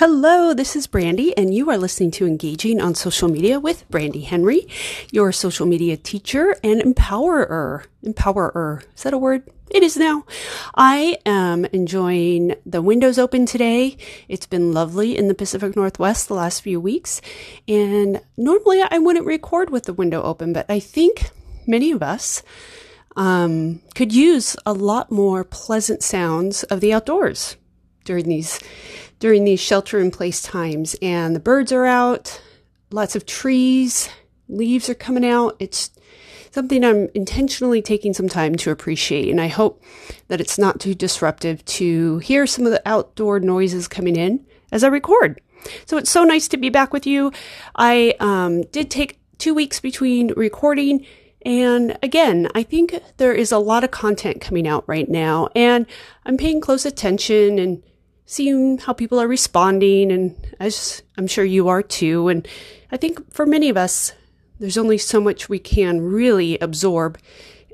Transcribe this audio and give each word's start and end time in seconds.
Hello, 0.00 0.54
this 0.54 0.76
is 0.76 0.86
Brandy, 0.86 1.36
and 1.36 1.52
you 1.52 1.68
are 1.68 1.76
listening 1.76 2.10
to 2.12 2.26
Engaging 2.26 2.80
on 2.80 2.94
Social 2.94 3.28
Media 3.28 3.60
with 3.60 3.86
Brandy 3.90 4.22
Henry, 4.22 4.66
your 5.12 5.30
social 5.30 5.66
media 5.66 5.98
teacher 5.98 6.56
and 6.64 6.80
empowerer. 6.80 7.84
Empowerer. 8.02 8.82
Is 8.96 9.02
that 9.02 9.12
a 9.12 9.18
word? 9.18 9.42
It 9.70 9.82
is 9.82 9.98
now. 9.98 10.24
I 10.74 11.18
am 11.26 11.66
enjoying 11.66 12.54
the 12.64 12.80
windows 12.80 13.18
open 13.18 13.44
today. 13.44 13.98
It's 14.26 14.46
been 14.46 14.72
lovely 14.72 15.18
in 15.18 15.28
the 15.28 15.34
Pacific 15.34 15.76
Northwest 15.76 16.28
the 16.28 16.34
last 16.34 16.62
few 16.62 16.80
weeks. 16.80 17.20
And 17.68 18.22
normally 18.38 18.80
I 18.80 18.96
wouldn't 18.96 19.26
record 19.26 19.68
with 19.68 19.84
the 19.84 19.92
window 19.92 20.22
open, 20.22 20.54
but 20.54 20.64
I 20.70 20.80
think 20.80 21.28
many 21.66 21.92
of 21.92 22.02
us 22.02 22.42
um, 23.16 23.82
could 23.94 24.14
use 24.14 24.56
a 24.64 24.72
lot 24.72 25.12
more 25.12 25.44
pleasant 25.44 26.02
sounds 26.02 26.62
of 26.62 26.80
the 26.80 26.94
outdoors 26.94 27.58
during 28.04 28.24
these 28.24 28.58
during 29.20 29.44
these 29.44 29.60
shelter 29.60 30.00
in 30.00 30.10
place 30.10 30.42
times. 30.42 30.96
And 31.00 31.36
the 31.36 31.40
birds 31.40 31.70
are 31.70 31.86
out, 31.86 32.42
lots 32.90 33.14
of 33.14 33.26
trees, 33.26 34.08
leaves 34.48 34.90
are 34.90 34.94
coming 34.94 35.24
out. 35.24 35.56
It's 35.60 35.90
something 36.50 36.84
I'm 36.84 37.08
intentionally 37.14 37.80
taking 37.80 38.12
some 38.12 38.28
time 38.28 38.56
to 38.56 38.70
appreciate. 38.70 39.30
And 39.30 39.40
I 39.40 39.46
hope 39.46 39.82
that 40.28 40.40
it's 40.40 40.58
not 40.58 40.80
too 40.80 40.94
disruptive 40.94 41.64
to 41.66 42.18
hear 42.18 42.46
some 42.46 42.66
of 42.66 42.72
the 42.72 42.82
outdoor 42.86 43.38
noises 43.38 43.86
coming 43.86 44.16
in 44.16 44.44
as 44.72 44.82
I 44.82 44.88
record. 44.88 45.40
So 45.86 45.96
it's 45.96 46.10
so 46.10 46.24
nice 46.24 46.48
to 46.48 46.56
be 46.56 46.70
back 46.70 46.92
with 46.92 47.06
you. 47.06 47.32
I 47.76 48.14
um, 48.18 48.62
did 48.62 48.90
take 48.90 49.20
two 49.38 49.54
weeks 49.54 49.78
between 49.78 50.32
recording. 50.34 51.06
And 51.44 51.98
again, 52.02 52.48
I 52.54 52.62
think 52.62 53.00
there 53.18 53.32
is 53.32 53.52
a 53.52 53.58
lot 53.58 53.84
of 53.84 53.90
content 53.90 54.40
coming 54.40 54.66
out 54.66 54.84
right 54.86 55.08
now, 55.08 55.48
and 55.54 55.86
I'm 56.26 56.36
paying 56.36 56.60
close 56.60 56.84
attention 56.84 57.58
and 57.58 57.82
seeing 58.30 58.78
how 58.78 58.92
people 58.92 59.18
are 59.18 59.26
responding, 59.26 60.12
and 60.12 60.36
as 60.60 61.02
I'm 61.18 61.26
sure 61.26 61.44
you 61.44 61.66
are 61.66 61.82
too. 61.82 62.28
And 62.28 62.46
I 62.92 62.96
think 62.96 63.32
for 63.34 63.44
many 63.44 63.68
of 63.70 63.76
us, 63.76 64.12
there's 64.60 64.78
only 64.78 64.98
so 64.98 65.20
much 65.20 65.48
we 65.48 65.58
can 65.58 66.00
really 66.00 66.56
absorb, 66.60 67.18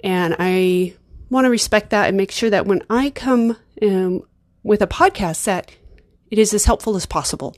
and 0.03 0.35
I 0.39 0.95
want 1.29 1.45
to 1.45 1.51
respect 1.51 1.91
that 1.91 2.09
and 2.09 2.17
make 2.17 2.31
sure 2.31 2.49
that 2.49 2.65
when 2.65 2.83
I 2.89 3.11
come 3.11 3.59
um, 3.83 4.23
with 4.63 4.81
a 4.81 4.87
podcast, 4.87 5.45
that 5.45 5.71
it 6.31 6.39
is 6.39 6.55
as 6.55 6.65
helpful 6.65 6.97
as 6.97 7.05
possible. 7.05 7.55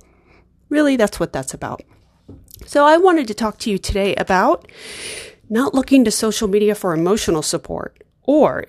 Really, 0.68 0.96
that's 0.96 1.20
what 1.20 1.32
that's 1.32 1.54
about. 1.54 1.82
So 2.66 2.84
I 2.84 2.96
wanted 2.96 3.28
to 3.28 3.34
talk 3.34 3.58
to 3.58 3.70
you 3.70 3.78
today 3.78 4.16
about 4.16 4.66
not 5.48 5.72
looking 5.72 6.04
to 6.04 6.10
social 6.10 6.48
media 6.48 6.74
for 6.74 6.94
emotional 6.94 7.42
support, 7.42 8.02
or 8.24 8.64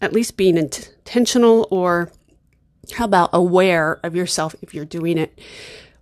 at 0.00 0.14
least 0.14 0.38
being 0.38 0.56
intentional 0.56 1.68
or 1.70 2.10
how 2.94 3.04
about 3.04 3.30
aware 3.32 4.00
of 4.02 4.14
yourself 4.14 4.54
if 4.62 4.74
you're 4.74 4.84
doing 4.84 5.18
it? 5.18 5.38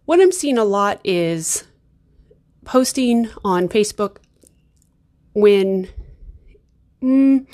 What 0.04 0.20
I'm 0.20 0.32
seeing 0.32 0.58
a 0.58 0.64
lot 0.64 1.00
is 1.04 1.64
posting 2.64 3.28
on 3.44 3.68
Facebook 3.68 4.18
when 5.34 5.88
mm, 7.02 7.46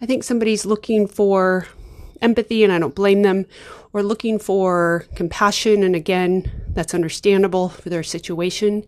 I 0.00 0.06
think 0.06 0.24
somebody's 0.24 0.66
looking 0.66 1.06
for 1.06 1.66
empathy, 2.20 2.62
and 2.62 2.72
I 2.72 2.78
don't 2.78 2.94
blame 2.94 3.22
them, 3.22 3.46
or 3.92 4.02
looking 4.02 4.38
for 4.38 5.06
compassion, 5.14 5.82
and 5.82 5.94
again, 5.94 6.50
that's 6.68 6.94
understandable 6.94 7.68
for 7.68 7.90
their 7.90 8.02
situation. 8.02 8.84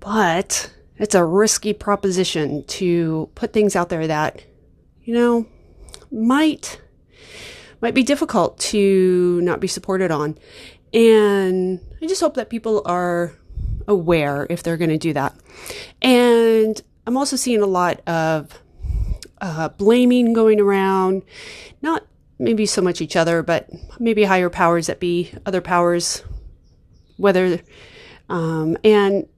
But 0.00 0.72
it's 0.96 1.14
a 1.14 1.24
risky 1.24 1.72
proposition 1.72 2.64
to 2.64 3.30
put 3.34 3.52
things 3.52 3.74
out 3.74 3.88
there 3.88 4.06
that, 4.06 4.44
you 5.02 5.14
know, 5.14 5.46
might 6.10 6.80
might 7.84 7.92
be 7.92 8.02
difficult 8.02 8.58
to 8.58 9.42
not 9.42 9.60
be 9.60 9.68
supported 9.68 10.10
on. 10.10 10.38
And 10.94 11.80
I 12.00 12.06
just 12.06 12.22
hope 12.22 12.36
that 12.36 12.48
people 12.48 12.80
are 12.86 13.34
aware 13.86 14.46
if 14.48 14.62
they're 14.62 14.78
going 14.78 14.88
to 14.88 14.96
do 14.96 15.12
that. 15.12 15.34
And 16.00 16.80
I'm 17.06 17.18
also 17.18 17.36
seeing 17.36 17.60
a 17.60 17.66
lot 17.66 18.00
of 18.08 18.58
uh, 19.38 19.68
blaming 19.68 20.32
going 20.32 20.60
around, 20.60 21.24
not 21.82 22.06
maybe 22.38 22.64
so 22.64 22.80
much 22.80 23.02
each 23.02 23.16
other, 23.16 23.42
but 23.42 23.68
maybe 24.00 24.24
higher 24.24 24.48
powers 24.48 24.86
that 24.86 24.98
be, 24.98 25.30
other 25.44 25.60
powers, 25.60 26.24
whether, 27.18 27.60
um, 28.30 28.78
and 28.82 29.28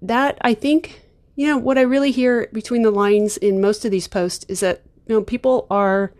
that 0.00 0.38
I 0.40 0.54
think, 0.54 1.02
you 1.34 1.46
know, 1.46 1.58
what 1.58 1.76
I 1.76 1.82
really 1.82 2.10
hear 2.10 2.48
between 2.54 2.80
the 2.80 2.90
lines 2.90 3.36
in 3.36 3.60
most 3.60 3.84
of 3.84 3.90
these 3.90 4.08
posts 4.08 4.46
is 4.48 4.60
that, 4.60 4.80
you 5.06 5.14
know, 5.14 5.20
people 5.20 5.66
are 5.68 6.14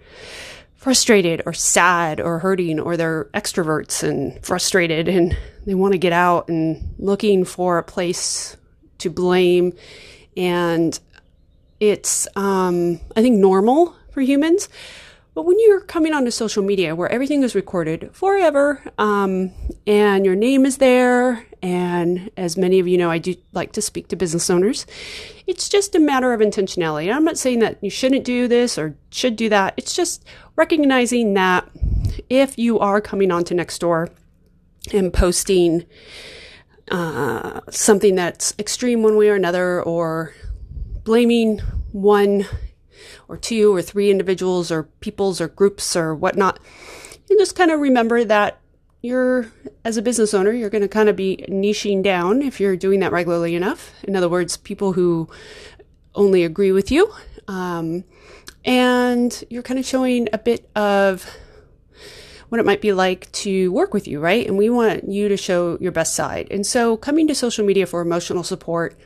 frustrated 0.77 1.43
or 1.47 1.53
sad 1.53 2.21
or 2.21 2.39
hurting 2.39 2.79
or 2.79 2.97
they're 2.97 3.25
extroverts 3.35 4.03
and 4.03 4.45
frustrated 4.45 5.09
and 5.09 5.37
they 5.65 5.75
want 5.75 5.93
to 5.93 5.99
get 5.99 6.13
out 6.13 6.49
and 6.49 6.95
looking 6.99 7.45
for 7.45 7.79
a 7.79 7.83
place 7.83 8.57
to 8.99 9.11
blame 9.11 9.73
and 10.37 11.01
it's 11.81 12.29
um, 12.37 13.01
i 13.17 13.23
think 13.23 13.37
normal 13.37 13.95
for 14.11 14.21
humans 14.21 14.69
but 15.37 15.45
when 15.45 15.61
you're 15.61 15.83
coming 15.83 16.15
onto 16.15 16.31
social 16.31 16.63
media 16.63 16.97
where 16.97 17.13
everything 17.13 17.43
is 17.43 17.55
recorded 17.55 18.09
forever 18.15 18.83
um, 18.97 19.53
and 19.87 20.25
your 20.25 20.35
name 20.35 20.65
is 20.65 20.79
there, 20.79 21.47
and 21.61 22.31
as 22.39 22.57
many 22.57 22.79
of 22.79 22.89
you 22.89 22.97
know, 22.97 23.11
I 23.11 23.19
do 23.19 23.35
like 23.53 23.73
to 23.73 23.83
speak 23.83 24.09
to 24.09 24.17
business 24.17 24.49
owners, 24.49 24.87
it's 25.47 25.69
just 25.69 25.95
a 25.95 26.01
matter 26.01 26.33
of 26.33 26.41
intentionality. 26.41 27.15
I'm 27.15 27.25
not 27.25 27.37
saying 27.37 27.59
that 27.59 27.77
you 27.85 27.91
shouldn't 27.91 28.25
do 28.25 28.49
this 28.49 28.79
or 28.79 28.97
should 29.11 29.37
do 29.37 29.51
that. 29.51 29.75
It's 29.77 29.95
just 29.95 30.25
recognizing 30.57 31.35
that 31.35 31.69
if 32.29 32.59
you 32.59 32.79
are 32.79 33.01
coming 33.01 33.31
onto 33.31 33.55
Nextdoor 33.55 34.11
and 34.93 35.13
posting 35.13 35.85
uh, 36.91 37.61
something 37.71 38.15
that's 38.15 38.55
extreme 38.59 39.03
one 39.03 39.17
way 39.17 39.29
or 39.29 39.35
another, 39.35 39.83
or 39.83 40.35
blaming 41.05 41.59
one 41.93 42.47
or 43.29 43.37
two 43.37 43.75
or 43.75 43.83
three 43.83 44.11
individuals 44.11 44.71
or 44.71 44.85
peoples 45.01 45.41
or 45.41 45.49
groups 45.49 45.97
or 45.97 46.15
whatnot. 46.15 46.59
And 47.29 47.39
just 47.39 47.57
kind 47.57 47.71
of 47.71 47.81
remember 47.81 48.25
that 48.25 48.61
you're, 49.03 49.51
as 49.85 49.97
a 49.97 50.03
business 50.03 50.33
owner, 50.33 50.53
you're 50.53 50.71
going 50.71 50.83
to 50.83 50.89
kind 50.89 51.09
of 51.09 51.17
be 51.17 51.45
niching 51.49 52.03
down 52.03 52.43
if 52.43 52.61
you're 52.61 52.77
doing 52.77 53.01
that 53.01 53.13
regularly 53.13 53.55
enough. 53.55 53.93
In 54.05 54.17
other 54.17 54.29
words, 54.29 54.57
people 54.57 54.93
who 54.93 55.29
only 56.15 56.45
agree 56.45 56.73
with 56.73 56.91
you. 56.91 57.13
Um, 57.49 58.05
and 58.67 59.45
you're 59.49 59.63
kind 59.63 59.79
of 59.79 59.87
showing 59.87 60.29
a 60.33 60.39
bit 60.39 60.69
of 60.77 61.25
what 62.49 62.61
it 62.61 62.67
might 62.67 62.81
be 62.81 62.93
like 62.93 63.31
to 63.33 63.73
work 63.73 63.95
with 63.95 64.07
you, 64.07 64.21
right? 64.21 64.47
And 64.47 64.59
we 64.59 64.69
want 64.69 65.09
you 65.09 65.29
to 65.29 65.37
show 65.37 65.79
your 65.81 65.93
best 65.93 66.15
side. 66.15 66.49
And 66.51 66.67
so, 66.67 66.97
coming 66.97 67.27
to 67.29 67.35
social 67.35 67.65
media 67.65 67.87
for 67.87 68.01
emotional 68.01 68.43
support, 68.43 68.99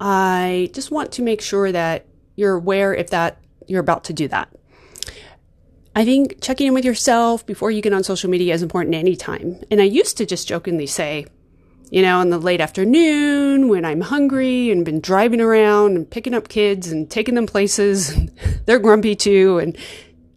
I 0.00 0.70
just 0.72 0.90
want 0.90 1.12
to 1.12 1.22
make 1.22 1.40
sure 1.40 1.72
that 1.72 2.06
you're 2.36 2.54
aware 2.54 2.94
if 2.94 3.10
that 3.10 3.38
you're 3.66 3.80
about 3.80 4.04
to 4.04 4.12
do 4.12 4.28
that. 4.28 4.52
I 5.96 6.04
think 6.04 6.40
checking 6.42 6.66
in 6.66 6.74
with 6.74 6.84
yourself 6.84 7.46
before 7.46 7.70
you 7.70 7.80
get 7.80 7.92
on 7.92 8.02
social 8.02 8.28
media 8.28 8.52
is 8.52 8.62
important 8.62 8.96
anytime. 8.96 9.62
And 9.70 9.80
I 9.80 9.84
used 9.84 10.16
to 10.16 10.26
just 10.26 10.48
jokingly 10.48 10.86
say, 10.86 11.26
you 11.90 12.02
know, 12.02 12.20
in 12.20 12.30
the 12.30 12.38
late 12.38 12.60
afternoon 12.60 13.68
when 13.68 13.84
I'm 13.84 14.00
hungry 14.00 14.70
and 14.70 14.84
been 14.84 15.00
driving 15.00 15.40
around 15.40 15.96
and 15.96 16.10
picking 16.10 16.34
up 16.34 16.48
kids 16.48 16.88
and 16.88 17.10
taking 17.10 17.34
them 17.34 17.46
places, 17.46 18.14
they're 18.66 18.78
grumpy 18.78 19.14
too. 19.14 19.58
And 19.58 19.78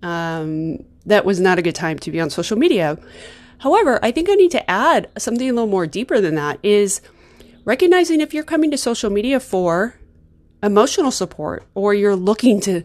um, 0.03 0.85
that 1.05 1.25
was 1.25 1.39
not 1.39 1.57
a 1.57 1.61
good 1.61 1.75
time 1.75 1.99
to 1.99 2.11
be 2.11 2.19
on 2.19 2.29
social 2.29 2.57
media. 2.57 2.97
However, 3.59 3.99
I 4.03 4.11
think 4.11 4.29
I 4.29 4.35
need 4.35 4.51
to 4.51 4.69
add 4.69 5.09
something 5.17 5.49
a 5.49 5.53
little 5.53 5.69
more 5.69 5.87
deeper 5.87 6.21
than 6.21 6.35
that 6.35 6.59
is 6.61 7.01
recognizing 7.65 8.21
if 8.21 8.33
you're 8.33 8.43
coming 8.43 8.71
to 8.71 8.77
social 8.77 9.09
media 9.09 9.39
for 9.39 9.99
emotional 10.61 11.11
support 11.11 11.63
or 11.73 11.93
you're 11.93 12.15
looking 12.15 12.61
to, 12.61 12.83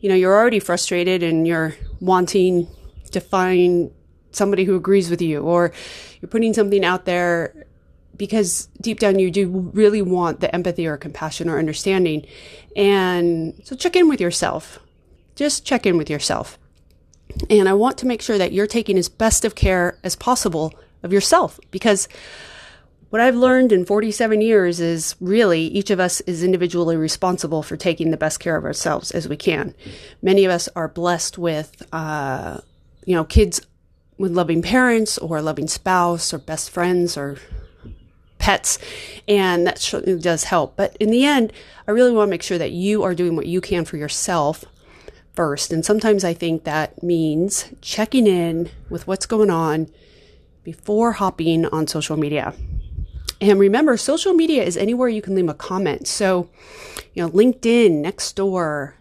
you 0.00 0.08
know, 0.08 0.14
you're 0.14 0.34
already 0.34 0.60
frustrated 0.60 1.22
and 1.22 1.46
you're 1.46 1.74
wanting 2.00 2.66
to 3.12 3.20
find 3.20 3.90
somebody 4.32 4.64
who 4.64 4.76
agrees 4.76 5.08
with 5.08 5.22
you 5.22 5.40
or 5.40 5.72
you're 6.20 6.28
putting 6.28 6.52
something 6.52 6.84
out 6.84 7.04
there 7.04 7.66
because 8.18 8.68
deep 8.80 8.98
down 8.98 9.18
you 9.18 9.30
do 9.30 9.70
really 9.72 10.02
want 10.02 10.40
the 10.40 10.54
empathy 10.54 10.86
or 10.86 10.96
compassion 10.96 11.48
or 11.48 11.58
understanding. 11.58 12.26
And 12.76 13.60
so 13.64 13.76
check 13.76 13.96
in 13.96 14.08
with 14.08 14.20
yourself. 14.20 14.78
Just 15.36 15.64
check 15.64 15.86
in 15.86 15.96
with 15.96 16.10
yourself. 16.10 16.58
And 17.48 17.68
I 17.68 17.74
want 17.74 17.98
to 17.98 18.06
make 18.06 18.20
sure 18.20 18.38
that 18.38 18.52
you're 18.52 18.66
taking 18.66 18.98
as 18.98 19.08
best 19.08 19.44
of 19.44 19.54
care 19.54 19.98
as 20.02 20.16
possible 20.16 20.74
of 21.02 21.12
yourself 21.12 21.60
because 21.70 22.08
what 23.10 23.22
I've 23.22 23.36
learned 23.36 23.72
in 23.72 23.86
47 23.86 24.42
years 24.42 24.80
is 24.80 25.16
really 25.20 25.62
each 25.62 25.90
of 25.90 25.98
us 25.98 26.20
is 26.22 26.42
individually 26.42 26.96
responsible 26.96 27.62
for 27.62 27.76
taking 27.76 28.10
the 28.10 28.18
best 28.18 28.38
care 28.38 28.56
of 28.56 28.64
ourselves 28.64 29.10
as 29.12 29.28
we 29.28 29.36
can. 29.36 29.74
Many 30.20 30.44
of 30.44 30.50
us 30.50 30.68
are 30.76 30.88
blessed 30.88 31.38
with, 31.38 31.86
uh, 31.92 32.60
you 33.06 33.14
know, 33.14 33.24
kids 33.24 33.62
with 34.18 34.32
loving 34.32 34.60
parents 34.60 35.16
or 35.16 35.38
a 35.38 35.42
loving 35.42 35.68
spouse 35.68 36.34
or 36.34 36.38
best 36.38 36.68
friends 36.68 37.16
or 37.16 37.38
pets, 38.48 38.78
and 39.28 39.66
that 39.66 39.78
certainly 39.78 40.18
does 40.18 40.44
help. 40.44 40.74
But 40.74 40.96
in 40.98 41.10
the 41.10 41.26
end, 41.26 41.52
I 41.86 41.90
really 41.90 42.12
want 42.12 42.28
to 42.28 42.30
make 42.30 42.42
sure 42.42 42.56
that 42.56 42.72
you 42.72 43.02
are 43.02 43.14
doing 43.14 43.36
what 43.36 43.44
you 43.44 43.60
can 43.60 43.84
for 43.84 43.98
yourself 43.98 44.64
first. 45.34 45.70
And 45.70 45.84
sometimes 45.84 46.24
I 46.24 46.32
think 46.32 46.64
that 46.64 47.02
means 47.02 47.66
checking 47.82 48.26
in 48.26 48.70
with 48.88 49.06
what's 49.06 49.26
going 49.26 49.50
on 49.50 49.90
before 50.64 51.12
hopping 51.12 51.66
on 51.66 51.86
social 51.86 52.16
media. 52.16 52.54
And 53.38 53.60
remember, 53.60 53.98
social 53.98 54.32
media 54.32 54.64
is 54.64 54.78
anywhere 54.78 55.10
you 55.10 55.20
can 55.20 55.34
leave 55.34 55.50
a 55.50 55.52
comment. 55.52 56.08
So, 56.08 56.48
you 57.12 57.22
know, 57.22 57.28
LinkedIn, 57.28 58.02
Nextdoor. 58.02 58.94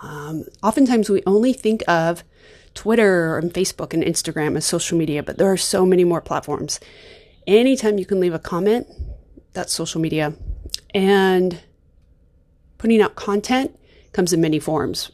Um, 0.00 0.46
oftentimes 0.62 1.10
we 1.10 1.22
only 1.26 1.52
think 1.52 1.82
of 1.86 2.24
Twitter 2.72 3.36
and 3.36 3.52
Facebook 3.52 3.92
and 3.92 4.02
Instagram 4.02 4.56
as 4.56 4.64
social 4.64 4.96
media, 4.96 5.22
but 5.22 5.36
there 5.36 5.52
are 5.52 5.58
so 5.58 5.84
many 5.84 6.04
more 6.04 6.22
platforms. 6.22 6.80
Anytime 7.46 7.98
you 7.98 8.06
can 8.06 8.20
leave 8.20 8.34
a 8.34 8.38
comment, 8.38 8.86
that's 9.52 9.72
social 9.72 10.00
media. 10.00 10.34
And 10.94 11.60
putting 12.78 13.00
out 13.00 13.14
content 13.14 13.78
comes 14.12 14.32
in 14.32 14.40
many 14.40 14.58
forms. 14.58 15.10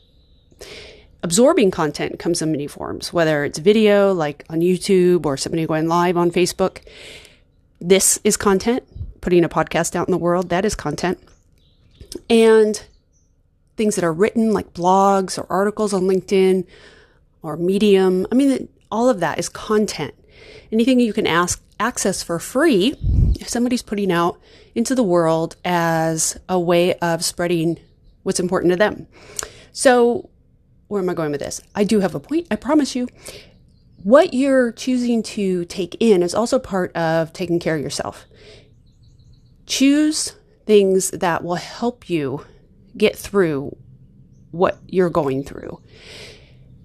Absorbing 1.23 1.71
content 1.71 2.19
comes 2.19 2.41
in 2.41 2.51
many 2.51 2.67
forms, 2.67 3.13
whether 3.13 3.45
it's 3.45 3.59
video 3.59 4.13
like 4.13 4.45
on 4.49 4.61
YouTube 4.61 5.27
or 5.27 5.37
somebody 5.37 5.67
going 5.67 5.89
live 5.89 6.17
on 6.17 6.31
Facebook. 6.31 6.81
This 7.81 8.19
is 8.25 8.37
content. 8.37 8.85
Putting 9.21 9.45
a 9.45 9.49
podcast 9.49 9.95
out 9.95 10.09
in 10.09 10.13
the 10.13 10.19
world, 10.19 10.49
that 10.49 10.65
is 10.65 10.75
content. 10.75 11.19
And 12.31 12.83
things 13.77 13.95
that 13.97 14.05
are 14.05 14.13
written 14.13 14.53
like 14.53 14.73
blogs 14.73 15.39
or 15.39 15.47
articles 15.51 15.93
on 15.93 16.03
LinkedIn 16.03 16.67
or 17.43 17.57
Medium. 17.57 18.27
I 18.33 18.35
mean, 18.35 18.69
all 18.91 19.09
of 19.09 19.21
that 19.21 19.39
is 19.39 19.49
content. 19.49 20.15
Anything 20.73 21.01
you 21.01 21.13
can 21.13 21.27
ask, 21.27 21.63
access 21.79 22.23
for 22.23 22.39
free, 22.39 22.95
if 23.41 23.49
somebody's 23.49 23.83
putting 23.83 24.13
out 24.13 24.41
into 24.75 24.95
the 24.95 25.03
world 25.03 25.57
as 25.65 26.39
a 26.49 26.59
way 26.59 26.95
of 26.99 27.25
spreading 27.25 27.79
what's 28.23 28.41
important 28.41 28.73
to 28.73 28.77
them. 28.77 29.07
So, 29.73 30.31
where 30.89 31.01
am 31.01 31.09
I 31.09 31.15
going 31.15 31.31
with 31.31 31.41
this? 31.41 31.61
I 31.75 31.85
do 31.85 32.01
have 32.01 32.15
a 32.15 32.21
point, 32.21 32.47
I 32.51 32.57
promise 32.57 32.95
you. 32.95 33.09
What 34.03 34.35
you're 34.35 34.73
choosing 34.73 35.23
to 35.25 35.65
take 35.67 35.97
in 36.01 36.23
is 36.23 36.35
also 36.35 36.59
part 36.59 36.95
of 36.97 37.33
taking 37.33 37.61
care 37.61 37.77
of 37.77 37.83
yourself. 37.83 38.27
Choose 39.67 40.35
things 40.67 41.11
that 41.11 41.45
will 41.45 41.57
help 41.57 42.09
you 42.09 42.45
get 42.97 43.17
through 43.17 43.77
what 44.51 44.79
you're 44.87 45.11
going 45.11 45.45
through. 45.45 45.81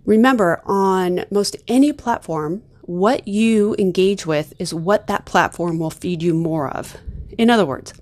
Remember, 0.05 0.61
on 0.65 1.25
most 1.31 1.55
any 1.67 1.91
platform, 1.91 2.63
what 2.85 3.27
you 3.27 3.75
engage 3.79 4.25
with 4.25 4.53
is 4.59 4.73
what 4.73 5.07
that 5.07 5.25
platform 5.25 5.79
will 5.79 5.89
feed 5.89 6.21
you 6.21 6.33
more 6.33 6.69
of. 6.69 6.95
In 7.37 7.49
other 7.49 7.65
words, 7.65 7.93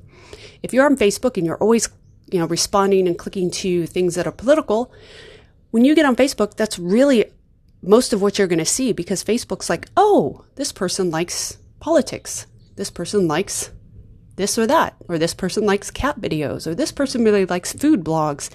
if 0.61 0.73
you're 0.73 0.85
on 0.85 0.97
Facebook 0.97 1.37
and 1.37 1.45
you're 1.45 1.57
always, 1.57 1.89
you 2.29 2.39
know, 2.39 2.47
responding 2.47 3.07
and 3.07 3.17
clicking 3.17 3.49
to 3.51 3.87
things 3.87 4.15
that 4.15 4.27
are 4.27 4.31
political, 4.31 4.91
when 5.71 5.85
you 5.85 5.95
get 5.95 6.05
on 6.05 6.17
Facebook, 6.17 6.55
that's 6.55 6.77
really 6.77 7.25
most 7.81 8.11
of 8.11 8.21
what 8.21 8.37
you're 8.37 8.47
going 8.47 8.59
to 8.59 8.65
see 8.65 8.91
because 8.91 9.23
Facebook's 9.23 9.69
like, 9.69 9.87
oh, 9.95 10.43
this 10.55 10.71
person 10.71 11.09
likes 11.09 11.57
politics. 11.79 12.45
This 12.75 12.89
person 12.89 13.27
likes 13.27 13.71
this 14.35 14.57
or 14.57 14.67
that, 14.67 14.95
or 15.07 15.17
this 15.17 15.33
person 15.33 15.65
likes 15.65 15.91
cat 15.91 16.19
videos, 16.19 16.65
or 16.65 16.73
this 16.73 16.91
person 16.91 17.23
really 17.23 17.45
likes 17.45 17.71
food 17.71 18.03
blogs. 18.03 18.49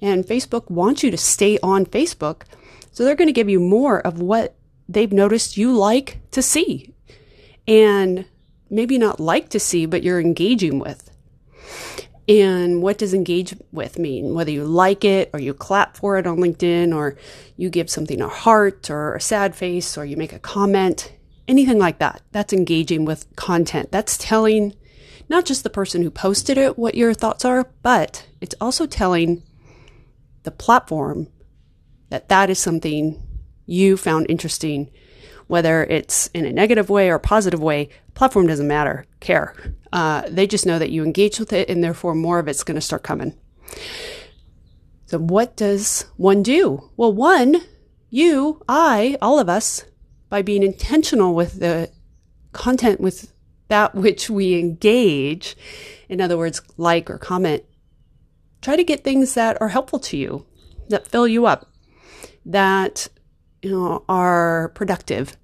And 0.00 0.24
Facebook 0.24 0.70
wants 0.70 1.02
you 1.02 1.10
to 1.10 1.16
stay 1.16 1.58
on 1.62 1.86
Facebook 1.86 2.42
so 2.96 3.04
they're 3.04 3.14
going 3.14 3.28
to 3.28 3.32
give 3.34 3.50
you 3.50 3.60
more 3.60 4.00
of 4.00 4.20
what 4.22 4.55
they've 4.88 5.12
noticed 5.12 5.56
you 5.56 5.76
like 5.76 6.18
to 6.30 6.42
see 6.42 6.94
and 7.66 8.24
maybe 8.70 8.98
not 8.98 9.20
like 9.20 9.48
to 9.50 9.60
see, 9.60 9.86
but 9.86 10.02
you're 10.02 10.20
engaging 10.20 10.78
with. 10.78 11.10
And 12.28 12.82
what 12.82 12.98
does 12.98 13.14
engage 13.14 13.54
with 13.70 13.98
mean? 13.98 14.34
Whether 14.34 14.50
you 14.50 14.64
like 14.64 15.04
it 15.04 15.30
or 15.32 15.40
you 15.40 15.54
clap 15.54 15.96
for 15.96 16.18
it 16.18 16.26
on 16.26 16.38
LinkedIn 16.38 16.94
or 16.94 17.16
you 17.56 17.70
give 17.70 17.88
something 17.88 18.20
a 18.20 18.28
heart 18.28 18.90
or 18.90 19.14
a 19.14 19.20
sad 19.20 19.54
face 19.54 19.96
or 19.96 20.04
you 20.04 20.16
make 20.16 20.32
a 20.32 20.40
comment, 20.40 21.12
anything 21.46 21.78
like 21.78 21.98
that. 22.00 22.22
That's 22.32 22.52
engaging 22.52 23.04
with 23.04 23.34
content. 23.36 23.92
That's 23.92 24.18
telling 24.18 24.74
not 25.28 25.44
just 25.44 25.62
the 25.62 25.70
person 25.70 26.02
who 26.02 26.10
posted 26.10 26.58
it 26.58 26.78
what 26.78 26.96
your 26.96 27.14
thoughts 27.14 27.44
are, 27.44 27.70
but 27.82 28.26
it's 28.40 28.54
also 28.60 28.86
telling 28.86 29.42
the 30.42 30.50
platform 30.50 31.28
that 32.10 32.28
that 32.28 32.50
is 32.50 32.58
something 32.58 33.22
you 33.66 33.96
found 33.96 34.26
interesting, 34.28 34.90
whether 35.48 35.84
it's 35.84 36.28
in 36.28 36.44
a 36.46 36.52
negative 36.52 36.88
way 36.88 37.10
or 37.10 37.16
a 37.16 37.20
positive 37.20 37.60
way. 37.60 37.88
Platform 38.14 38.46
doesn't 38.46 38.66
matter, 38.66 39.04
care. 39.20 39.54
Uh, 39.92 40.22
they 40.28 40.46
just 40.46 40.66
know 40.66 40.78
that 40.78 40.90
you 40.90 41.04
engage 41.04 41.38
with 41.38 41.52
it, 41.52 41.68
and 41.68 41.82
therefore 41.82 42.14
more 42.14 42.38
of 42.38 42.48
it's 42.48 42.64
going 42.64 42.76
to 42.76 42.80
start 42.80 43.02
coming. 43.02 43.36
So, 45.06 45.18
what 45.18 45.56
does 45.56 46.06
one 46.16 46.42
do? 46.42 46.90
Well, 46.96 47.12
one, 47.12 47.62
you, 48.10 48.62
I, 48.68 49.16
all 49.20 49.38
of 49.38 49.48
us, 49.48 49.84
by 50.28 50.42
being 50.42 50.62
intentional 50.62 51.34
with 51.34 51.60
the 51.60 51.90
content, 52.52 53.00
with 53.00 53.32
that 53.68 53.94
which 53.94 54.30
we 54.30 54.58
engage, 54.58 55.56
in 56.08 56.20
other 56.20 56.36
words, 56.38 56.60
like 56.76 57.10
or 57.10 57.18
comment, 57.18 57.64
try 58.62 58.76
to 58.76 58.84
get 58.84 59.04
things 59.04 59.34
that 59.34 59.60
are 59.60 59.68
helpful 59.68 59.98
to 60.00 60.16
you, 60.16 60.46
that 60.88 61.06
fill 61.06 61.28
you 61.28 61.46
up, 61.46 61.70
that 62.44 63.08
you 63.66 63.72
know 63.72 64.04
are 64.08 64.68
productive 64.76 65.36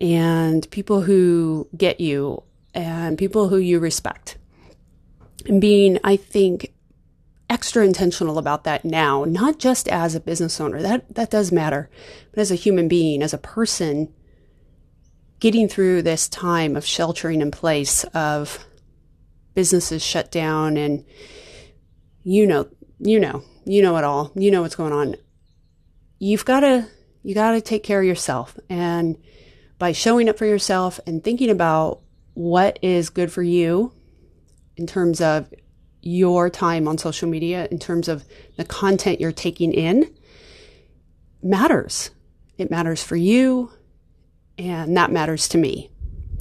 and 0.00 0.68
people 0.72 1.02
who 1.02 1.68
get 1.76 2.00
you 2.00 2.42
and 2.74 3.16
people 3.16 3.48
who 3.50 3.56
you 3.56 3.78
respect. 3.78 4.36
And 5.46 5.60
being, 5.60 6.00
I 6.02 6.16
think, 6.16 6.72
extra 7.48 7.84
intentional 7.84 8.38
about 8.38 8.64
that 8.64 8.84
now, 8.84 9.22
not 9.24 9.60
just 9.60 9.86
as 9.86 10.16
a 10.16 10.20
business 10.20 10.60
owner, 10.60 10.82
that, 10.82 11.14
that 11.14 11.30
does 11.30 11.52
matter, 11.52 11.88
but 12.32 12.40
as 12.40 12.50
a 12.50 12.56
human 12.56 12.88
being, 12.88 13.22
as 13.22 13.32
a 13.32 13.38
person, 13.38 14.12
getting 15.38 15.68
through 15.68 16.02
this 16.02 16.28
time 16.28 16.74
of 16.74 16.84
sheltering 16.84 17.40
in 17.40 17.52
place, 17.52 18.02
of 18.12 18.66
businesses 19.54 20.02
shut 20.02 20.32
down, 20.32 20.76
and 20.76 21.04
you 22.24 22.44
know, 22.44 22.68
you 22.98 23.20
know, 23.20 23.44
you 23.64 23.82
know 23.82 23.96
it 23.98 24.04
all. 24.04 24.32
You 24.34 24.50
know 24.50 24.62
what's 24.62 24.76
going 24.76 24.92
on 24.92 25.14
you've 26.22 26.44
got 26.44 26.60
to 26.60 26.86
you 27.22 27.34
got 27.34 27.52
to 27.52 27.60
take 27.60 27.82
care 27.82 28.00
of 28.00 28.06
yourself 28.06 28.58
and 28.68 29.16
by 29.78 29.92
showing 29.92 30.28
up 30.28 30.38
for 30.38 30.46
yourself 30.46 31.00
and 31.06 31.22
thinking 31.22 31.50
about 31.50 32.00
what 32.34 32.78
is 32.82 33.10
good 33.10 33.32
for 33.32 33.42
you 33.42 33.92
in 34.76 34.86
terms 34.86 35.20
of 35.20 35.52
your 36.00 36.50
time 36.50 36.88
on 36.88 36.98
social 36.98 37.28
media 37.28 37.68
in 37.70 37.78
terms 37.78 38.08
of 38.08 38.24
the 38.56 38.64
content 38.64 39.20
you're 39.20 39.32
taking 39.32 39.72
in 39.72 40.12
matters 41.42 42.10
it 42.58 42.70
matters 42.70 43.02
for 43.02 43.16
you 43.16 43.70
and 44.58 44.96
that 44.96 45.10
matters 45.10 45.48
to 45.48 45.58
me 45.58 45.92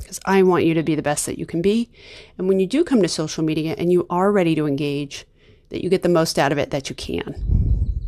because 0.02 0.20
I 0.26 0.44
want 0.44 0.66
you 0.66 0.74
to 0.74 0.84
be 0.84 0.96
the 0.96 1.02
best 1.02 1.26
that 1.28 1.38
you 1.38 1.46
can 1.46 1.62
be. 1.62 1.90
And 2.38 2.48
when 2.48 2.60
you 2.60 2.68
do 2.68 2.84
come 2.84 3.02
to 3.02 3.08
social 3.08 3.44
media 3.44 3.76
and 3.78 3.92
you 3.92 4.06
are 4.10 4.32
ready 4.32 4.56
to 4.56 4.68
engage, 4.68 5.26
that 5.70 5.84
you 5.84 5.90
get 5.90 6.04
the 6.04 6.10
most 6.10 6.38
out 6.38 6.52
of 6.52 6.58
it 6.58 6.72
that 6.72 6.90
you 6.90 6.96
can. 6.96 8.00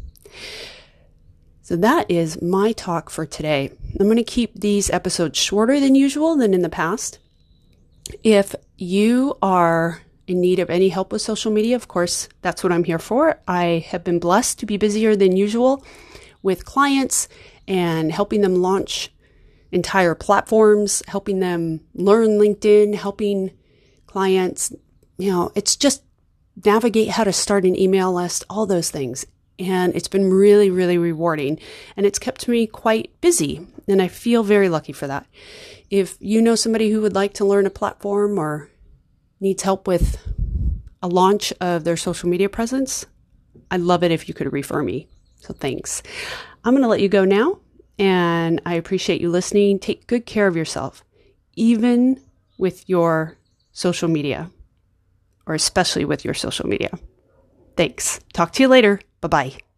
So 1.64 1.78
that 1.78 2.12
is 2.12 2.42
my 2.42 2.74
talk 2.74 3.10
for 3.10 3.26
today. 3.26 3.72
I'm 3.98 4.06
going 4.08 4.18
to 4.18 4.24
keep 4.24 4.54
these 4.54 4.90
episodes 4.90 5.40
shorter 5.40 5.80
than 5.80 5.96
usual 5.96 6.36
than 6.36 6.54
in 6.54 6.62
the 6.62 6.68
past. 6.68 7.20
If 8.22 8.54
you 8.76 9.38
are 9.42 10.02
in 10.28 10.42
need 10.42 10.60
of 10.60 10.70
any 10.70 10.90
help 10.90 11.14
with 11.14 11.22
social 11.22 11.54
media, 11.54 11.78
of 11.78 11.88
course, 11.88 12.28
that's 12.42 12.66
what 12.66 12.74
I'm 12.74 12.84
here 12.84 13.00
for. 13.00 13.40
I 13.48 13.86
have 13.88 14.04
been 14.04 14.20
blessed 14.20 14.60
to 14.60 14.66
be 14.66 14.76
busier 14.76 15.16
than 15.16 15.38
usual 15.38 15.86
with 16.42 16.66
clients 16.66 17.30
and 17.66 18.12
helping 18.12 18.42
them 18.42 18.56
launch 18.56 19.14
entire 19.72 20.16
platforms, 20.16 21.02
helping 21.08 21.40
them 21.40 21.80
learn 21.94 22.32
LinkedIn, 22.32 22.94
helping 22.94 23.52
clients, 24.06 24.74
you 25.18 25.32
know, 25.32 25.50
it's 25.56 25.78
just 25.78 26.04
navigate 26.66 27.08
how 27.08 27.24
to 27.24 27.32
start 27.32 27.64
an 27.64 27.80
email 27.80 28.12
list, 28.12 28.44
all 28.50 28.66
those 28.66 28.92
things 28.92 29.26
and 29.60 29.96
it's 29.96 30.08
been 30.08 30.32
really, 30.32 30.70
really 30.70 30.98
rewarding. 30.98 31.60
And 31.96 32.06
it's 32.06 32.20
kept 32.20 32.48
me 32.48 32.68
quite 32.68 33.12
busy, 33.22 33.68
and 33.88 34.02
I 34.02 34.08
feel 34.08 34.44
very 34.44 34.70
lucky 34.70 34.94
for 34.94 35.08
that. 35.08 35.26
If 35.90 36.18
you 36.20 36.42
know 36.42 36.56
somebody 36.56 36.90
who 36.90 37.02
would 37.02 37.16
like 37.16 37.34
to 37.36 37.46
learn 37.46 37.66
a 37.66 37.72
platform 37.72 38.38
or 38.38 38.70
needs 39.40 39.64
help 39.64 39.88
with 39.88 40.18
a 41.02 41.08
launch 41.08 41.54
of 41.60 41.84
their 41.84 41.98
social 41.98 42.30
media 42.30 42.50
presence, 42.50 43.06
I'd 43.70 43.82
love 43.82 44.04
it 44.04 44.12
if 44.12 44.28
you 44.28 44.34
could 44.34 44.52
refer 44.52 44.82
me. 44.82 45.08
So 45.38 45.54
thanks. 45.54 46.02
I'm 46.64 46.74
going 46.74 46.84
to 46.84 46.90
let 46.90 47.02
you 47.02 47.10
go 47.10 47.26
now, 47.26 47.60
and 48.00 48.62
I 48.66 48.76
appreciate 48.76 49.22
you 49.22 49.30
listening. 49.30 49.80
Take 49.80 50.08
good 50.08 50.26
care 50.26 50.48
of 50.48 50.56
yourself, 50.56 51.04
even 51.56 52.22
with 52.58 52.88
your 52.88 53.38
social 53.72 54.08
media, 54.08 54.50
or 55.46 55.54
especially 55.54 56.06
with 56.06 56.24
your 56.24 56.34
social 56.34 56.68
media. 56.68 56.92
Thanks. 57.76 58.20
Talk 58.34 58.54
to 58.54 58.64
you 58.64 58.70
later. 58.70 59.00
Bye 59.24 59.30
bye. 59.30 59.73